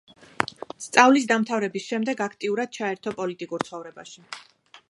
[0.85, 4.29] სწავლის დამთავრების შემდეგ აქტიურად ჩაერთო პოლიტიკურ ცხოვრებაში.